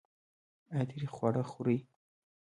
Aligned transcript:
ایا 0.71 0.83
تریخ 0.91 1.11
خواړه 1.17 1.43
خورئ؟ 1.51 1.79